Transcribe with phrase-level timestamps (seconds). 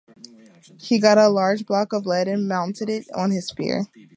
[0.81, 3.85] He got a large block of lead and mounted it on his spear.